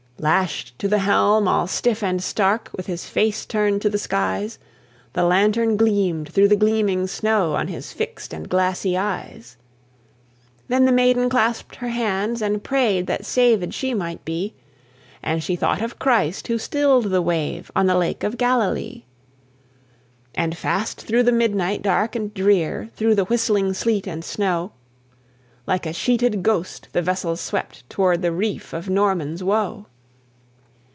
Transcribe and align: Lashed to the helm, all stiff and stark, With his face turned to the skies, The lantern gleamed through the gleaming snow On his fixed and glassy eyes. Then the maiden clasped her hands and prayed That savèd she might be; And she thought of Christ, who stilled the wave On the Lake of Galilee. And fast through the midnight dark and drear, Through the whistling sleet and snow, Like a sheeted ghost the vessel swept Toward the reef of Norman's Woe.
Lashed 0.19 0.77
to 0.77 0.87
the 0.87 0.99
helm, 0.99 1.47
all 1.47 1.65
stiff 1.65 2.03
and 2.03 2.21
stark, 2.21 2.69
With 2.77 2.85
his 2.85 3.07
face 3.07 3.43
turned 3.43 3.81
to 3.81 3.89
the 3.89 3.97
skies, 3.97 4.59
The 5.13 5.23
lantern 5.23 5.77
gleamed 5.77 6.29
through 6.29 6.49
the 6.49 6.55
gleaming 6.55 7.07
snow 7.07 7.55
On 7.55 7.69
his 7.69 7.91
fixed 7.91 8.31
and 8.31 8.47
glassy 8.47 8.95
eyes. 8.95 9.57
Then 10.67 10.85
the 10.85 10.91
maiden 10.91 11.27
clasped 11.27 11.77
her 11.77 11.87
hands 11.87 12.43
and 12.43 12.63
prayed 12.63 13.07
That 13.07 13.23
savèd 13.23 13.73
she 13.73 13.95
might 13.95 14.23
be; 14.23 14.53
And 15.23 15.43
she 15.43 15.55
thought 15.55 15.81
of 15.81 15.97
Christ, 15.97 16.47
who 16.49 16.59
stilled 16.59 17.05
the 17.05 17.21
wave 17.23 17.71
On 17.75 17.87
the 17.87 17.95
Lake 17.97 18.21
of 18.23 18.37
Galilee. 18.37 19.05
And 20.35 20.55
fast 20.55 21.01
through 21.01 21.23
the 21.23 21.31
midnight 21.31 21.81
dark 21.81 22.15
and 22.15 22.31
drear, 22.31 22.91
Through 22.95 23.15
the 23.15 23.25
whistling 23.25 23.73
sleet 23.73 24.05
and 24.05 24.23
snow, 24.23 24.73
Like 25.65 25.87
a 25.87 25.93
sheeted 25.93 26.43
ghost 26.43 26.89
the 26.91 27.01
vessel 27.01 27.35
swept 27.37 27.89
Toward 27.89 28.21
the 28.21 28.31
reef 28.31 28.71
of 28.71 28.87
Norman's 28.87 29.43
Woe. 29.43 29.87